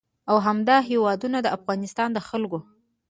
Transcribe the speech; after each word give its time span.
او 0.29 0.37
همدا 0.47 0.77
هېوادونه 0.89 1.37
د 1.41 1.47
افغانستان 1.57 2.09
د 2.13 2.17
خلکو 2.27 2.59